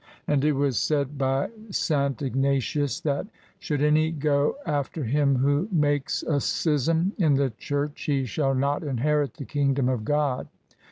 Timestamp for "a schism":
6.23-7.11